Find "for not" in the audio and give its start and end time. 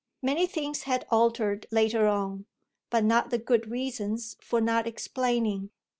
4.41-4.87